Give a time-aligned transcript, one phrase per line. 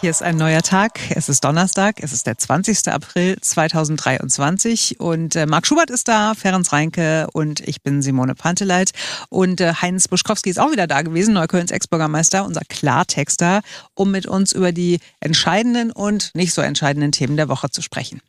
[0.00, 1.00] Hier ist ein neuer Tag.
[1.16, 1.96] Es ist Donnerstag.
[2.00, 2.86] Es ist der 20.
[2.86, 5.00] April 2023.
[5.00, 8.92] Und äh, Marc Schubert ist da, Ferenc Reinke und ich bin Simone Panteleit.
[9.28, 13.62] Und äh, Heinz Buschkowski ist auch wieder da gewesen, Neuköllns Ex-Bürgermeister, unser Klartexter,
[13.94, 18.20] um mit uns über die entscheidenden und nicht so entscheidenden Themen der Woche zu sprechen.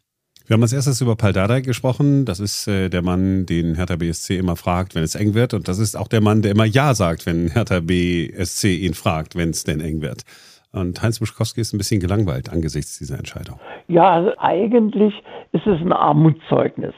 [0.48, 2.26] Wir haben als erstes über Paul Dardai gesprochen.
[2.26, 5.54] Das ist äh, der Mann, den Hertha BSC immer fragt, wenn es eng wird.
[5.54, 9.36] Und das ist auch der Mann, der immer Ja sagt, wenn Hertha BSC ihn fragt,
[9.36, 10.24] wenn es denn eng wird.
[10.72, 13.60] Und Heinz Buschkowski ist ein bisschen gelangweilt angesichts dieser Entscheidung.
[13.88, 15.14] Ja, also eigentlich
[15.52, 16.94] ist es ein Armutszeugnis.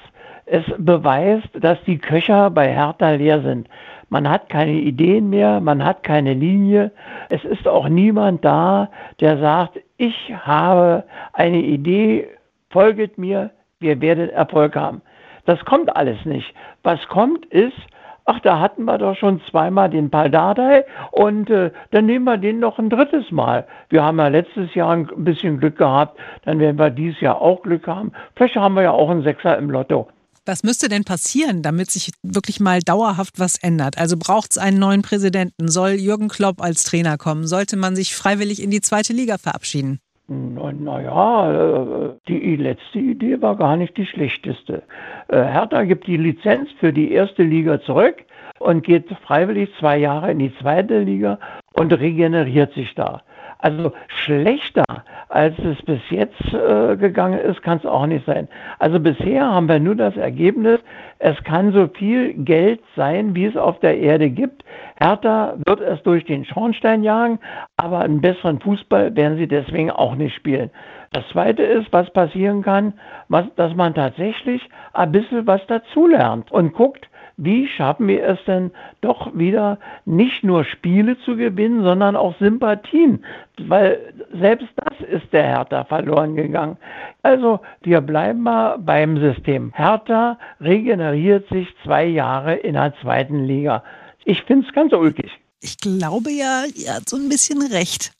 [0.46, 3.70] Es beweist, dass die Köcher bei Hertha leer sind.
[4.10, 6.92] Man hat keine Ideen mehr, man hat keine Linie.
[7.30, 8.90] Es ist auch niemand da,
[9.22, 12.28] der sagt, ich habe eine Idee,
[12.72, 15.02] folget mir, wir werden Erfolg haben.
[15.46, 16.54] Das kommt alles nicht.
[16.84, 17.78] Was kommt ist,
[18.26, 22.60] ach, da hatten wir doch schon zweimal den Paldadei und äh, dann nehmen wir den
[22.60, 23.68] noch ein drittes Mal.
[23.90, 27.62] Wir haben ja letztes Jahr ein bisschen Glück gehabt, dann werden wir dieses Jahr auch
[27.62, 28.12] Glück haben.
[28.36, 30.08] Vielleicht haben wir ja auch einen Sechser im Lotto.
[30.46, 34.00] Was müsste denn passieren, damit sich wirklich mal dauerhaft was ändert?
[34.00, 35.68] Also braucht es einen neuen Präsidenten?
[35.68, 37.46] Soll Jürgen Klopp als Trainer kommen?
[37.46, 40.00] Sollte man sich freiwillig in die zweite Liga verabschieden?
[40.32, 44.84] Naja, äh, die letzte Idee war gar nicht die schlechteste.
[45.28, 48.16] Äh, Hertha gibt die Lizenz für die erste Liga zurück
[48.62, 51.40] und geht freiwillig zwei Jahre in die zweite Liga
[51.74, 53.22] und regeneriert sich da.
[53.62, 54.84] Also schlechter,
[55.30, 58.48] als es bis jetzt äh, gegangen ist, kann es auch nicht sein.
[58.80, 60.80] Also bisher haben wir nur das Ergebnis,
[61.20, 64.64] es kann so viel Geld sein, wie es auf der Erde gibt.
[65.00, 67.40] Hertha wird es durch den Schornstein jagen,
[67.78, 70.72] aber einen besseren Fußball werden sie deswegen auch nicht spielen.
[71.12, 72.94] Das Zweite ist, was passieren kann,
[73.30, 77.08] was, dass man tatsächlich ein bisschen was dazulernt und guckt,
[77.44, 78.70] wie schaffen wir es denn
[79.02, 83.26] doch wieder nicht nur Spiele zu gewinnen, sondern auch Sympathien,
[83.58, 86.78] weil selbst das ist der Hertha verloren gegangen.
[87.24, 89.74] Also wir bleiben mal beim System.
[89.74, 93.84] Hertha regeneriert sich zwei Jahre in der zweiten Liga.
[94.24, 95.32] Ich finde es ganz ulkig.
[95.62, 98.12] Ich glaube ja, ihr habt so ein bisschen recht.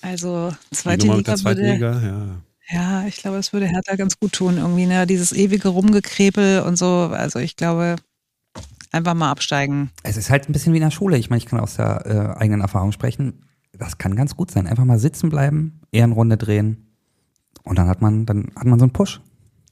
[0.00, 2.49] Also zweite Liga, zweite würde, Liga ja.
[2.72, 5.06] Ja, ich glaube, es würde Hertha ganz gut tun, irgendwie, ne?
[5.06, 7.10] Dieses ewige Rumgekrepel und so.
[7.12, 7.96] Also ich glaube,
[8.92, 9.90] einfach mal absteigen.
[10.02, 11.18] Es ist halt ein bisschen wie in der Schule.
[11.18, 13.44] Ich meine, ich kann aus der äh, eigenen Erfahrung sprechen.
[13.72, 14.66] Das kann ganz gut sein.
[14.66, 16.90] Einfach mal sitzen bleiben, Ehrenrunde drehen
[17.64, 19.20] und dann hat man, dann hat man so einen Push.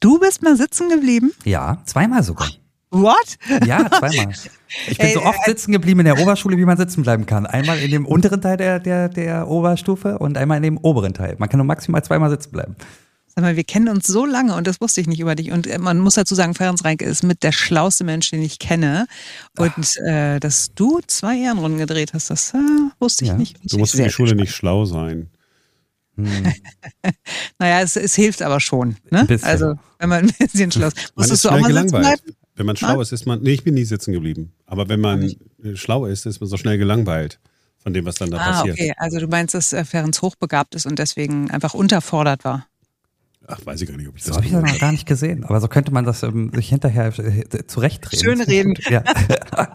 [0.00, 1.32] Du bist mal sitzen geblieben?
[1.44, 2.48] Ja, zweimal sogar.
[2.91, 3.37] What?
[3.66, 4.34] Ja, zweimal.
[4.88, 7.47] Ich bin Ey, so oft sitzen geblieben in der Oberschule, wie man sitzen bleiben kann.
[7.47, 11.37] Einmal in dem unteren Teil der, der, der Oberstufe und einmal in dem oberen Teil.
[11.38, 12.77] Man kann nur maximal zweimal sitzen bleiben.
[13.27, 15.53] Sag mal, wir kennen uns so lange und das wusste ich nicht über dich.
[15.53, 18.59] Und äh, man muss dazu sagen, Ferenc Reinke ist mit der schlauste Mensch, den ich
[18.59, 19.06] kenne.
[19.56, 22.59] Und äh, dass du zwei Ehrenrunden gedreht hast, das äh,
[22.98, 23.37] wusste ich ja.
[23.37, 23.59] nicht.
[23.65, 25.31] Du musst in der Schule nicht schlau sein.
[26.16, 26.53] Hm.
[27.59, 28.97] naja, es, es, hilft aber schon.
[29.10, 29.27] Ne?
[29.43, 31.12] Also, wenn man ein bisschen schlau ist.
[31.15, 32.21] Musstest du auch mal sitzen bleiben?
[32.58, 33.41] Wenn man schlau ist, ist man.
[33.41, 34.52] Nee, ich bin nie sitzen geblieben.
[34.66, 35.32] Aber wenn man
[35.74, 37.38] schlau ist, ist man so schnell gelangweilt
[37.78, 38.74] von dem, was dann da ah, passiert.
[38.74, 42.66] Okay, also du meinst, dass äh, Ferenc hochbegabt ist und deswegen einfach unterfordert war.
[43.47, 44.30] Ach, weiß ich gar nicht, ob ich das.
[44.30, 45.44] So habe ich das noch gar nicht gesehen.
[45.44, 48.22] Aber so könnte man das ähm, sich hinterher äh, zurechtdrehen.
[48.22, 48.74] Schön reden.
[48.91, 49.04] Ja.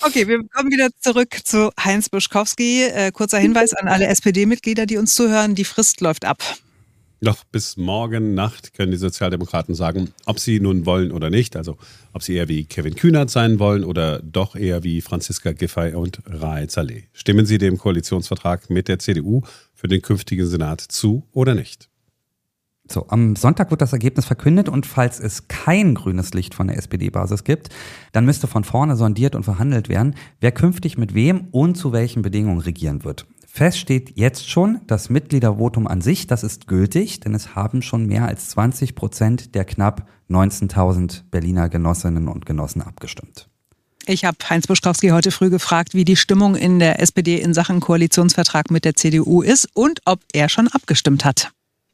[0.00, 2.86] okay, wir kommen wieder zurück zu Heinz Buschkowski.
[2.86, 6.42] Äh, kurzer Hinweis an alle SPD-Mitglieder, die uns zuhören: Die Frist läuft ab.
[7.20, 11.56] Noch bis morgen Nacht können die Sozialdemokraten sagen, ob sie nun wollen oder nicht.
[11.56, 11.76] Also
[12.12, 16.20] ob sie eher wie Kevin Kühnert sein wollen oder doch eher wie Franziska Giffey und
[16.26, 17.08] Raed Saleh.
[17.12, 19.42] Stimmen sie dem Koalitionsvertrag mit der CDU
[19.74, 21.88] für den künftigen Senat zu oder nicht?
[22.90, 26.78] So, am Sonntag wird das Ergebnis verkündet und falls es kein grünes Licht von der
[26.78, 27.68] SPD-Basis gibt,
[28.12, 32.22] dann müsste von vorne sondiert und verhandelt werden, wer künftig mit wem und zu welchen
[32.22, 33.26] Bedingungen regieren wird.
[33.50, 38.06] Fest steht jetzt schon, das Mitgliedervotum an sich, das ist gültig, denn es haben schon
[38.06, 43.48] mehr als 20 Prozent der knapp 19.000 Berliner Genossinnen und Genossen abgestimmt.
[44.06, 47.80] Ich habe Heinz Buschkowski heute früh gefragt, wie die Stimmung in der SPD in Sachen
[47.80, 51.50] Koalitionsvertrag mit der CDU ist und ob er schon abgestimmt hat.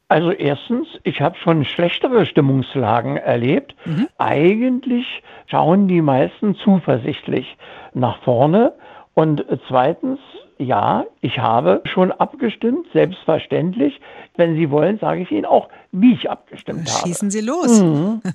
[0.09, 3.75] Also erstens, ich habe schon schlechtere Stimmungslagen erlebt.
[3.87, 4.09] Mhm.
[4.19, 5.07] Eigentlich
[5.47, 7.57] schauen die meisten zuversichtlich
[7.95, 8.75] nach vorne.
[9.15, 10.19] Und zweitens,
[10.59, 14.01] ja, ich habe schon abgestimmt, selbstverständlich.
[14.37, 17.09] Wenn Sie wollen, sage ich Ihnen auch, wie ich abgestimmt Schießen habe.
[17.09, 17.83] Schießen Sie los.
[17.83, 18.23] Mhm.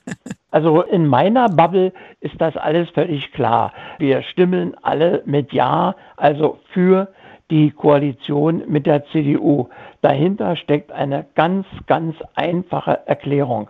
[0.51, 3.71] Also in meiner Bubble ist das alles völlig klar.
[3.99, 7.09] Wir stimmen alle mit Ja, also für
[7.51, 9.67] die Koalition mit der CDU.
[10.01, 13.69] Dahinter steckt eine ganz, ganz einfache Erklärung.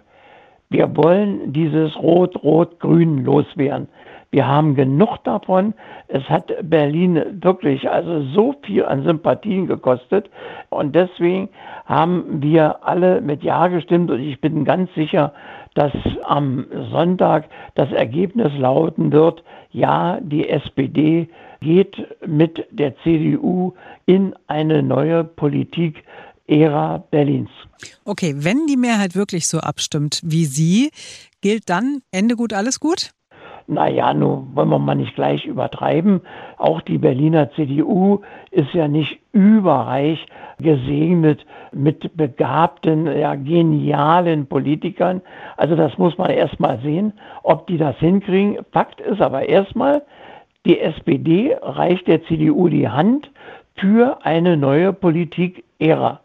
[0.70, 3.90] Wir wollen dieses Rot-Rot-Grün loswerden.
[4.32, 5.74] Wir haben genug davon.
[6.08, 10.30] Es hat Berlin wirklich also so viel an Sympathien gekostet.
[10.70, 11.50] Und deswegen
[11.86, 14.12] haben wir alle mit Ja gestimmt.
[14.12, 15.34] Und ich bin ganz sicher,
[15.74, 15.94] dass
[16.24, 17.46] am Sonntag
[17.76, 21.30] das Ergebnis lauten wird, ja, die SPD
[21.62, 21.96] geht
[22.26, 23.74] mit der CDU
[24.06, 27.50] in eine neue Politik-Ära Berlins.
[28.06, 30.92] Okay, wenn die Mehrheit wirklich so abstimmt wie Sie,
[31.42, 33.12] gilt dann Ende gut, alles gut?
[33.72, 36.22] Naja, nun wollen wir mal nicht gleich übertreiben.
[36.58, 40.26] Auch die Berliner CDU ist ja nicht überreich
[40.58, 45.22] gesegnet mit begabten, ja, genialen Politikern.
[45.56, 47.14] Also das muss man erst mal sehen,
[47.44, 48.58] ob die das hinkriegen.
[48.72, 50.02] Fakt ist aber erstmal,
[50.66, 53.30] die SPD reicht der CDU die Hand
[53.76, 56.22] für eine neue Politik-Ära.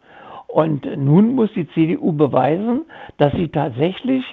[0.47, 2.85] Und nun muss die CDU beweisen,
[3.17, 4.23] dass sie tatsächlich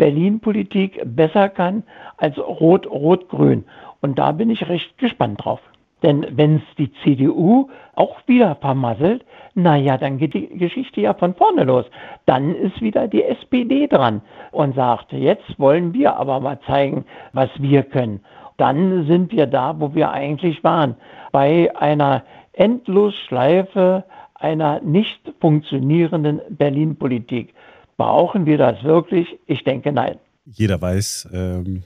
[0.00, 1.82] Berlin-Politik besser kann
[2.16, 3.66] als Rot-Rot-Grün.
[4.00, 5.60] Und da bin ich recht gespannt drauf.
[6.02, 11.34] Denn wenn es die CDU auch wieder vermasselt, naja, dann geht die Geschichte ja von
[11.34, 11.84] vorne los.
[12.24, 17.04] Dann ist wieder die SPD dran und sagt, jetzt wollen wir aber mal zeigen,
[17.34, 18.20] was wir können.
[18.56, 20.96] Dann sind wir da, wo wir eigentlich waren,
[21.30, 22.22] bei einer
[22.54, 24.04] Endlosschleife
[24.34, 27.52] einer nicht funktionierenden Berlin-Politik.
[28.00, 29.28] Brauchen wir das wirklich?
[29.44, 30.16] Ich denke nein.
[30.46, 31.82] Jeder weiß, ähm,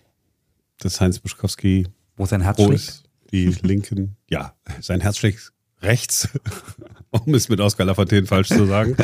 [0.78, 3.02] dass Heinz Buschkowski wo sein Herz schlägt.
[3.32, 5.50] Die Linken, ja, sein Herz schlägt
[5.82, 6.28] rechts,
[7.10, 8.96] um es mit Oskar Lafontaine falsch zu sagen.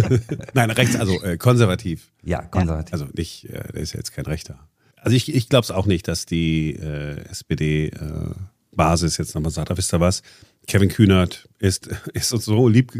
[0.54, 2.12] Nein, rechts, also äh, konservativ.
[2.24, 2.94] Ja, konservativ.
[2.94, 4.58] Also nicht, äh, der ist ja jetzt kein Rechter.
[4.96, 9.68] Also ich, ich glaube es auch nicht, dass die äh, SPD-Basis äh, jetzt nochmal sagt,
[9.68, 10.22] da wisst ihr was,
[10.66, 12.92] Kevin Kühnert ist, ist uns so lieb,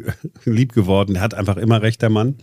[0.45, 2.37] lieb geworden, der hat einfach immer recht, der Mann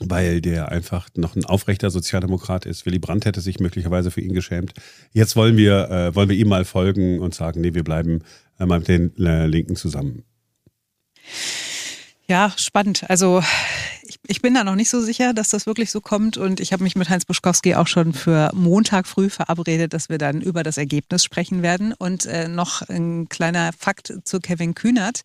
[0.00, 2.86] weil der einfach noch ein aufrechter Sozialdemokrat ist.
[2.86, 4.72] Willy Brandt hätte sich möglicherweise für ihn geschämt.
[5.12, 8.20] Jetzt wollen wir, äh, wollen wir ihm mal folgen und sagen, nee, wir bleiben
[8.58, 10.24] äh, mal mit den äh, Linken zusammen.
[12.28, 13.08] Ja, spannend.
[13.08, 13.42] Also
[14.26, 16.36] ich, bin da noch nicht so sicher, dass das wirklich so kommt.
[16.36, 20.18] Und ich habe mich mit Heinz Buschkowski auch schon für Montag früh verabredet, dass wir
[20.18, 21.92] dann über das Ergebnis sprechen werden.
[21.92, 25.22] Und äh, noch ein kleiner Fakt zu Kevin Kühnert.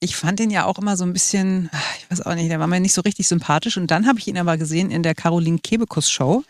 [0.00, 2.66] Ich fand ihn ja auch immer so ein bisschen, ich weiß auch nicht, der war
[2.66, 3.76] mir nicht so richtig sympathisch.
[3.76, 6.44] Und dann habe ich ihn aber gesehen in der Caroline Kebekus Show.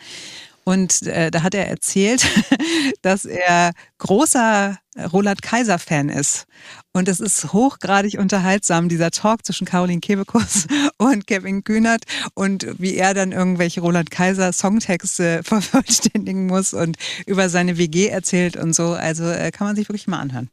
[0.68, 2.26] Und äh, da hat er erzählt,
[3.02, 4.76] dass er großer
[5.12, 6.46] Roland Kaiser-Fan ist.
[6.92, 10.66] Und es ist hochgradig unterhaltsam, dieser Talk zwischen Caroline Kebekus
[10.98, 12.02] und Kevin Kühnert
[12.34, 16.96] und wie er dann irgendwelche Roland Kaiser Songtexte vervollständigen muss und
[17.26, 18.88] über seine WG erzählt und so.
[18.88, 20.50] Also äh, kann man sich wirklich mal anhören.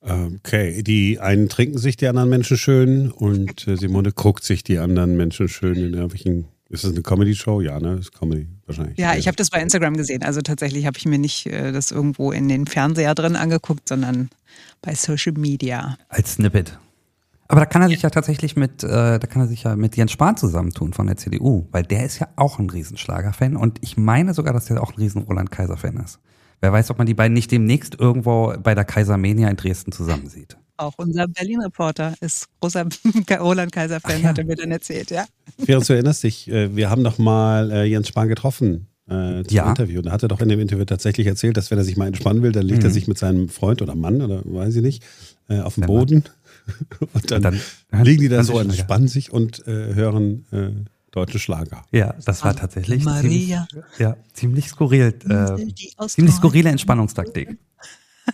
[0.00, 4.78] Okay, die einen trinken sich die anderen Menschen schön und äh, Simone guckt sich die
[4.78, 7.60] anderen Menschen schön in irgendwelchen ist das eine Comedy-Show?
[7.60, 7.96] Ja, ne?
[7.96, 8.98] Das ist Comedy wahrscheinlich.
[8.98, 10.22] Ja, ich habe das bei Instagram gesehen.
[10.22, 14.30] Also tatsächlich habe ich mir nicht äh, das irgendwo in den Fernseher drin angeguckt, sondern
[14.82, 15.96] bei Social Media.
[16.08, 16.78] Als Snippet.
[17.48, 19.96] Aber da kann er sich ja tatsächlich mit, äh, da kann er sich ja mit
[19.96, 23.96] Jens Spahn zusammentun von der CDU, weil der ist ja auch ein Riesenschlager-Fan und ich
[23.96, 26.18] meine sogar, dass der auch ein riesen Roland Kaiser-Fan ist.
[26.60, 30.28] Wer weiß, ob man die beiden nicht demnächst irgendwo bei der Kaisermania in Dresden zusammen
[30.28, 30.56] sieht.
[30.78, 32.86] Auch unser Berlin-Reporter ist großer
[33.40, 34.28] Roland Kaiser-Fan, ja.
[34.28, 35.24] hat er mir dann erzählt, ja.
[35.58, 39.56] Während du erinnerst dich, äh, wir haben doch mal äh, Jens Spahn getroffen äh, zum
[39.56, 39.68] ja.
[39.68, 39.98] Interview.
[39.98, 42.06] Und da hat er doch in dem Interview tatsächlich erzählt, dass wenn er sich mal
[42.06, 42.88] entspannen will, dann legt mhm.
[42.88, 45.04] er sich mit seinem Freund oder Mann oder weiß ich nicht,
[45.48, 46.24] auf den Boden.
[47.14, 50.70] und dann, und dann liegen die da so, entspannen sich und äh, hören äh,
[51.12, 51.84] deutsche Schlager.
[51.92, 53.66] Ja, das war tatsächlich Maria.
[53.70, 55.14] Ziemlich, ja, ziemlich skurril.
[55.28, 57.56] Äh, ziemlich skurrile Entspannungstaktik.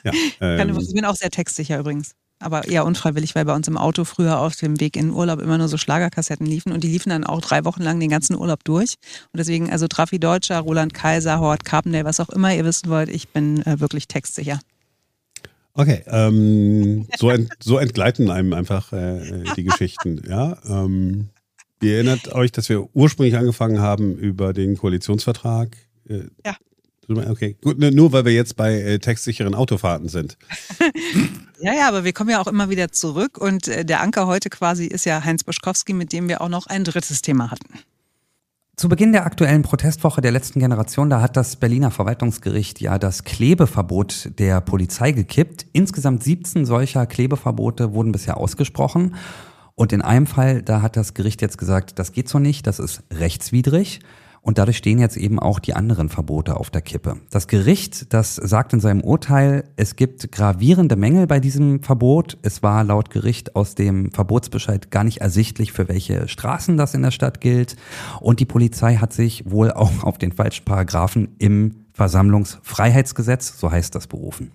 [0.04, 3.76] Ja, ähm, ich bin auch sehr textsicher übrigens aber eher unfreiwillig, weil bei uns im
[3.76, 6.88] Auto früher auf dem Weg in den Urlaub immer nur so Schlagerkassetten liefen und die
[6.88, 8.94] liefen dann auch drei Wochen lang den ganzen Urlaub durch.
[9.32, 13.08] Und deswegen, also Trafi Deutscher, Roland Kaiser, Howard Carpendale, was auch immer ihr wissen wollt,
[13.08, 14.60] ich bin äh, wirklich textsicher.
[15.74, 20.22] Okay, ähm, so, ent, so entgleiten einem einfach äh, die Geschichten.
[20.28, 21.30] Ja, ähm,
[21.80, 25.76] ihr erinnert euch, dass wir ursprünglich angefangen haben über den Koalitionsvertrag.
[26.08, 26.56] Äh, ja.
[27.08, 30.38] Okay, gut, nur weil wir jetzt bei äh, textsicheren Autofahrten sind.
[31.62, 34.50] ja, ja, aber wir kommen ja auch immer wieder zurück und äh, der Anker heute
[34.50, 37.78] quasi ist ja Heinz Boschkowski, mit dem wir auch noch ein drittes Thema hatten.
[38.74, 43.22] Zu Beginn der aktuellen Protestwoche der letzten Generation, da hat das Berliner Verwaltungsgericht ja das
[43.22, 45.66] Klebeverbot der Polizei gekippt.
[45.72, 49.14] Insgesamt 17 solcher Klebeverbote wurden bisher ausgesprochen.
[49.74, 52.78] Und in einem Fall, da hat das Gericht jetzt gesagt, das geht so nicht, das
[52.78, 54.00] ist rechtswidrig.
[54.44, 57.16] Und dadurch stehen jetzt eben auch die anderen Verbote auf der Kippe.
[57.30, 62.38] Das Gericht, das sagt in seinem Urteil, es gibt gravierende Mängel bei diesem Verbot.
[62.42, 67.02] Es war laut Gericht aus dem Verbotsbescheid gar nicht ersichtlich, für welche Straßen das in
[67.02, 67.76] der Stadt gilt.
[68.20, 73.94] Und die Polizei hat sich wohl auch auf den falschen Paragraphen im Versammlungsfreiheitsgesetz, so heißt
[73.94, 74.50] das, berufen.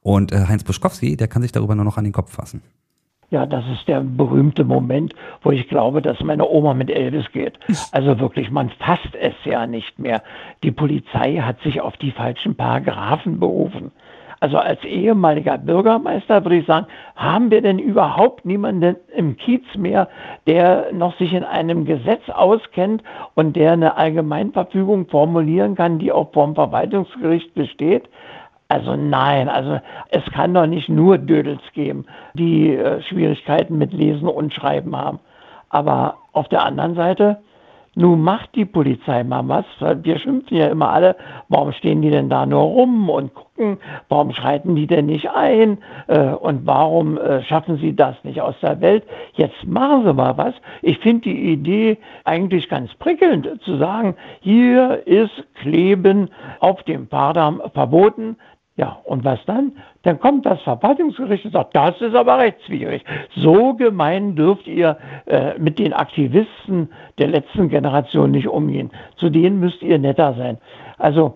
[0.00, 2.60] Und äh, Heinz Buschkowski, der kann sich darüber nur noch an den Kopf fassen.
[3.34, 5.12] Ja, das ist der berühmte Moment,
[5.42, 7.58] wo ich glaube, dass meine Oma mit Elvis geht.
[7.90, 10.22] Also wirklich, man fasst es ja nicht mehr.
[10.62, 13.90] Die Polizei hat sich auf die falschen Paragraphen berufen.
[14.38, 16.86] Also als ehemaliger Bürgermeister würde ich sagen,
[17.16, 20.08] haben wir denn überhaupt niemanden im Kiez mehr,
[20.46, 23.02] der noch sich in einem Gesetz auskennt
[23.34, 28.08] und der eine Allgemeinverfügung formulieren kann, die auch vom Verwaltungsgericht besteht?
[28.68, 29.80] Also nein, also
[30.10, 35.20] es kann doch nicht nur Dödels geben, die äh, Schwierigkeiten mit Lesen und Schreiben haben.
[35.68, 37.38] Aber auf der anderen Seite,
[37.96, 39.64] nun macht die Polizei mal was.
[40.02, 41.16] Wir schimpfen ja immer alle,
[41.48, 43.78] warum stehen die denn da nur rum und gucken,
[44.08, 45.78] warum schreiten die denn nicht ein
[46.08, 49.04] äh, und warum äh, schaffen sie das nicht aus der Welt.
[49.34, 50.54] Jetzt machen sie mal was.
[50.82, 57.62] Ich finde die Idee eigentlich ganz prickelnd zu sagen, hier ist Kleben auf dem Fahrdarm
[57.74, 58.36] verboten.
[58.76, 59.72] Ja, und was dann?
[60.02, 63.04] Dann kommt das Verwaltungsgericht und sagt, das ist aber rechtswidrig.
[63.36, 66.88] So gemein dürft ihr äh, mit den Aktivisten
[67.18, 68.90] der letzten Generation nicht umgehen.
[69.16, 70.58] Zu denen müsst ihr netter sein.
[70.98, 71.34] Also,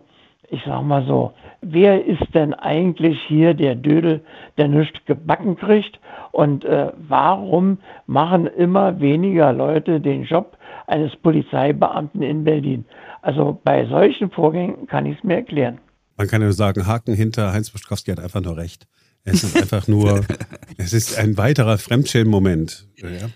[0.50, 4.20] ich sag mal so, wer ist denn eigentlich hier der Dödel,
[4.56, 6.00] der nichts gebacken kriegt?
[6.32, 10.56] Und äh, warum machen immer weniger Leute den Job
[10.88, 12.84] eines Polizeibeamten in Berlin?
[13.22, 15.78] Also bei solchen Vorgängen kann ich es mir erklären.
[16.18, 18.86] Man kann ja sagen, Haken hinter Heinz Buschkowski hat einfach nur recht.
[19.24, 20.26] Es ist einfach nur,
[20.76, 22.88] es ist ein weiterer Fremdschämen-Moment.
[22.96, 23.30] Ja,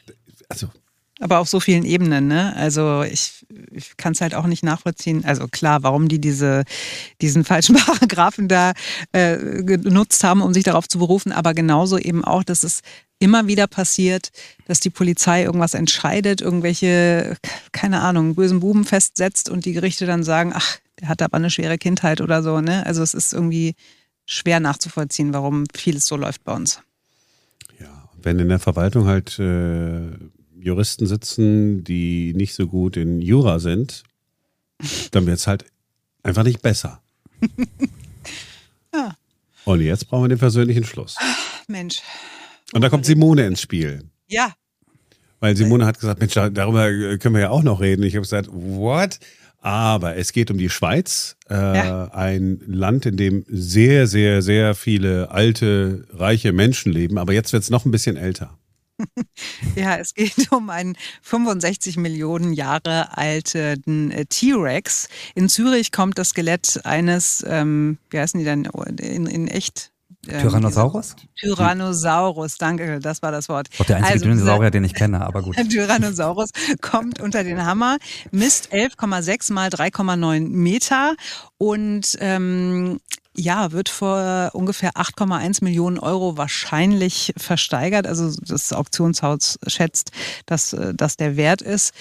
[0.49, 0.69] also.
[1.21, 2.57] Aber auf so vielen Ebenen, ne?
[2.57, 5.25] Also ich, ich kann es halt auch nicht nachvollziehen.
[5.25, 6.65] Also klar, warum die diese,
[7.21, 8.73] diesen falschen Paragraphen da
[9.12, 12.81] äh, genutzt haben, um sich darauf zu berufen, aber genauso eben auch, dass es
[13.23, 14.33] immer wieder passiert,
[14.67, 17.37] dass die Polizei irgendwas entscheidet, irgendwelche,
[17.71, 21.50] keine Ahnung, bösen Buben festsetzt und die Gerichte dann sagen, ach, der hatte aber eine
[21.50, 22.61] schwere Kindheit oder so.
[22.61, 22.85] Ne?
[22.85, 23.75] Also es ist irgendwie
[24.26, 26.81] schwer nachzuvollziehen, warum vieles so läuft bei uns.
[27.81, 30.11] Ja, wenn in der Verwaltung halt äh,
[30.59, 34.02] Juristen sitzen, die nicht so gut in Jura sind,
[35.12, 35.64] dann wird es halt
[36.25, 37.00] einfach nicht besser.
[38.95, 39.17] ja.
[39.64, 41.17] Und jetzt brauchen wir den persönlichen Schluss.
[41.69, 42.02] Mensch.
[42.73, 44.05] Und da kommt Simone ins Spiel.
[44.29, 44.55] Ja.
[45.41, 46.88] Weil Simone hat gesagt, Mensch, darüber
[47.19, 48.02] können wir ja auch noch reden.
[48.05, 49.19] Ich habe gesagt, what?
[49.61, 52.05] Aber es geht um die Schweiz, äh, ja.
[52.12, 57.17] ein Land, in dem sehr, sehr, sehr viele alte, reiche Menschen leben.
[57.17, 58.59] Aber jetzt wird es noch ein bisschen älter.
[59.75, 65.09] Ja, es geht um einen 65 Millionen Jahre alten äh, T-Rex.
[65.35, 68.64] In Zürich kommt das Skelett eines, ähm, wie heißen die denn
[68.99, 69.92] in, in echt?
[70.29, 71.17] Ähm, Tyrannosaurus?
[71.37, 73.69] Tyrannosaurus, danke, das war das Wort.
[73.79, 75.57] Auch der einzige also, Dinosaurier, den ich kenne, aber gut.
[75.71, 76.50] Tyrannosaurus
[76.81, 77.97] kommt unter den Hammer,
[78.31, 81.17] misst 11,6 mal 3,9 Meter
[81.59, 83.00] und ähm,
[83.35, 88.07] ja, wird vor ungefähr 8,1 Millionen Euro wahrscheinlich versteigert.
[88.07, 90.11] Also das Auktionshaus schätzt,
[90.47, 91.93] dass das der Wert ist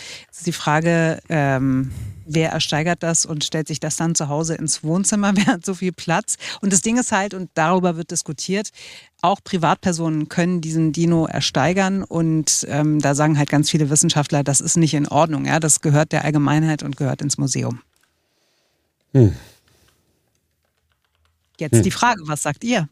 [0.45, 1.91] die Frage, ähm,
[2.25, 5.33] wer ersteigert das und stellt sich das dann zu Hause ins Wohnzimmer?
[5.35, 6.37] Wer hat so viel Platz?
[6.61, 8.69] Und das Ding ist halt, und darüber wird diskutiert,
[9.21, 14.61] auch Privatpersonen können diesen Dino ersteigern und ähm, da sagen halt ganz viele Wissenschaftler, das
[14.61, 15.45] ist nicht in Ordnung.
[15.45, 17.81] Ja, das gehört der Allgemeinheit und gehört ins Museum.
[19.13, 19.35] Hm.
[21.61, 21.83] Jetzt hm.
[21.83, 22.89] die Frage, was sagt ihr?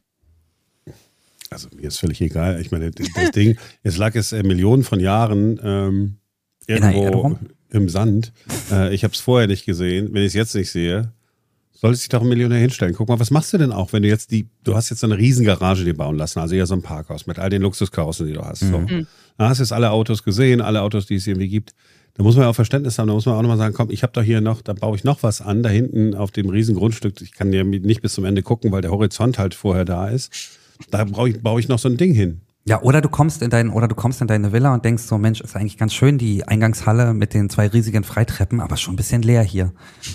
[1.49, 2.61] Also mir ist völlig egal.
[2.61, 6.17] Ich meine, das Ding, es lag es äh, Millionen von Jahren ähm,
[6.67, 7.37] irgendwo
[7.71, 8.31] im Sand.
[8.71, 10.13] Äh, ich habe es vorher nicht gesehen.
[10.13, 11.11] Wenn ich es jetzt nicht sehe,
[11.73, 12.93] sollte sich doch ein Millionär hinstellen.
[12.93, 15.17] Guck mal, was machst du denn auch, wenn du jetzt die, du hast jetzt eine
[15.17, 18.41] Riesengarage dir bauen lassen, also eher so ein Parkhaus mit all den Luxuskarossen, die du
[18.41, 18.63] hast.
[18.63, 18.87] Mhm.
[18.87, 19.05] So.
[19.37, 21.73] Da hast du jetzt alle Autos gesehen, alle Autos, die es irgendwie gibt.
[22.19, 24.03] Da muss man ja auch Verständnis haben, da muss man auch nochmal sagen, komm, ich
[24.03, 26.75] habe doch hier noch, da baue ich noch was an, da hinten auf dem riesen
[26.75, 30.09] Grundstück, ich kann ja nicht bis zum Ende gucken, weil der Horizont halt vorher da
[30.09, 30.29] ist.
[30.91, 32.41] Da baue ich, baue ich noch so ein Ding hin.
[32.65, 35.17] Ja, oder du kommst in dein, oder du kommst in deine Villa und denkst so,
[35.17, 38.97] Mensch, ist eigentlich ganz schön, die Eingangshalle mit den zwei riesigen Freitreppen, aber schon ein
[38.97, 39.71] bisschen leer hier.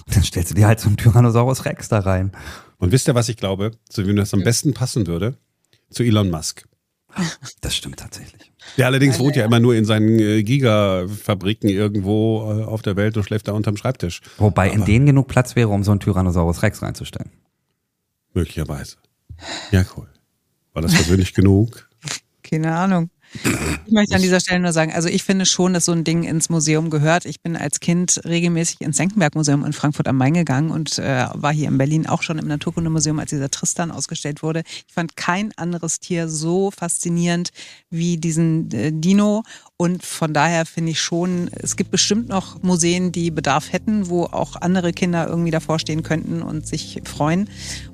[0.07, 2.33] Und dann stellst du dir halt so einen Tyrannosaurus Rex da rein.
[2.77, 5.39] Und wisst ihr, was ich glaube, zu wem das am besten passen würde?
[5.89, 6.69] Zu Elon Musk.
[7.63, 8.54] Das stimmt tatsächlich.
[8.77, 13.17] Der allerdings wohnt ja immer nur in seinen äh, Gigafabriken irgendwo äh, auf der Welt
[13.17, 14.21] und schläft da unterm Schreibtisch.
[14.39, 17.31] Wobei Aber in denen genug Platz wäre, um so einen Tyrannosaurus Rex reinzustellen.
[18.33, 18.97] Möglicherweise.
[19.71, 20.09] Ja, cool.
[20.73, 21.89] War das persönlich genug?
[22.43, 23.11] Keine Ahnung.
[23.87, 26.23] Ich möchte an dieser Stelle nur sagen, also ich finde schon, dass so ein Ding
[26.25, 27.27] ins Museum gehört.
[27.27, 31.53] Ich bin als Kind regelmäßig ins Senckenberg-Museum in Frankfurt am Main gegangen und äh, war
[31.53, 34.63] hier in Berlin auch schon im Naturkundemuseum, als dieser Tristan ausgestellt wurde.
[34.87, 37.51] Ich fand kein anderes Tier so faszinierend
[37.91, 39.43] wie diesen äh, Dino.
[39.77, 44.25] Und von daher finde ich schon, es gibt bestimmt noch Museen, die Bedarf hätten, wo
[44.25, 47.51] auch andere Kinder irgendwie davor stehen könnten und sich freuen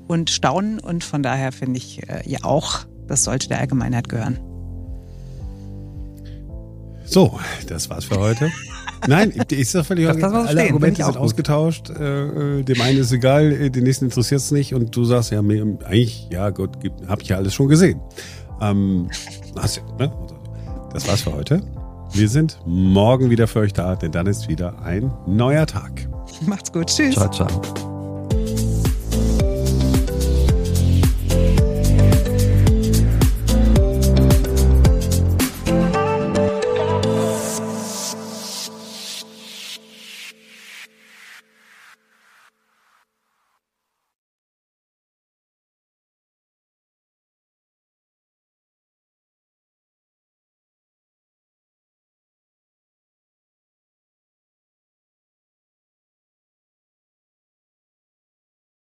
[0.07, 0.79] und staunen.
[0.79, 4.50] Und von daher finde ich äh, ja auch, das sollte der Allgemeinheit gehören.
[7.11, 8.49] So, das war's für heute.
[9.07, 11.17] Nein, ist doch völlig Das- Alle stehen, Argumente sind gut.
[11.21, 11.89] ausgetauscht.
[11.89, 14.73] Äh, äh, dem einen ist egal, äh, den nächsten interessiert es nicht.
[14.73, 16.77] Und du sagst ja, mir, eigentlich, ja Gott,
[17.07, 17.99] habe ich ja alles schon gesehen.
[18.61, 19.09] Ähm,
[19.59, 20.11] hast, ne?
[20.93, 21.61] Das war's für heute.
[22.13, 26.07] Wir sind morgen wieder für euch da, denn dann ist wieder ein neuer Tag.
[26.45, 26.87] Macht's gut.
[26.87, 27.15] Tschüss.
[27.15, 27.90] Ciao, ciao.